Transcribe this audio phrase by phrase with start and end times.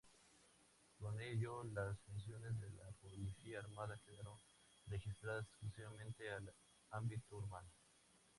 [0.97, 4.39] Con ello, las funciones de la Policía armada quedaron
[4.87, 6.51] restringidas exclusivamente al
[6.89, 7.69] ámbito urbano.